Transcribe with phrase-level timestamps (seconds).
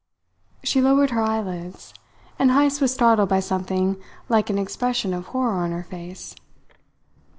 [0.63, 1.93] She lowered her eyelids,
[2.39, 6.33] and Heyst was startled by something like an expression of horror on her face.